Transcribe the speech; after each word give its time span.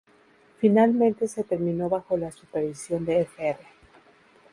Finalmente 0.59 1.27
se 1.27 1.43
terminó 1.43 1.87
bajo 1.87 2.17
la 2.17 2.31
supervisión 2.31 3.05
de 3.05 3.19
Fr. 3.23 3.57